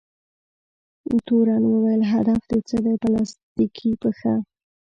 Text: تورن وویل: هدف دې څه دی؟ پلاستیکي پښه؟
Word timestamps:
تورن 1.25 1.63
وویل: 1.67 2.01
هدف 2.13 2.39
دې 2.49 2.59
څه 2.69 2.77
دی؟ 2.83 2.93
پلاستیکي 3.03 3.91
پښه؟ 4.01 4.33